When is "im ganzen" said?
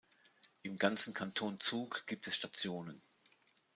0.63-1.13